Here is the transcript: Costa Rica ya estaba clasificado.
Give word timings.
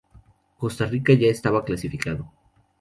Costa 0.57 0.87
Rica 0.87 1.13
ya 1.13 1.27
estaba 1.27 1.63
clasificado. 1.63 2.25